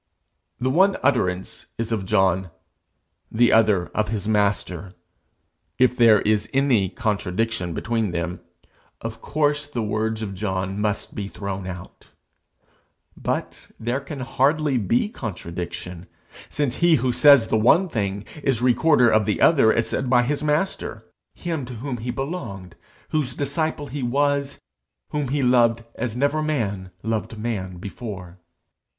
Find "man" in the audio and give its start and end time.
26.41-26.89, 27.37-27.77